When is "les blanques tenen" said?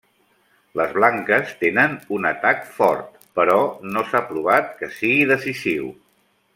0.79-1.93